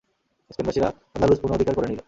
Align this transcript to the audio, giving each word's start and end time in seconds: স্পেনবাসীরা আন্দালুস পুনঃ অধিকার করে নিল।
স্পেনবাসীরা 0.51 0.87
আন্দালুস 1.15 1.39
পুনঃ 1.41 1.53
অধিকার 1.53 1.73
করে 1.75 1.87
নিল। 1.87 1.99